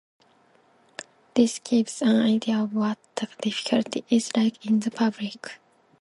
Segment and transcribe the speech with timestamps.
[1.35, 5.29] This gives an idea of what the difficulty is like in the problem.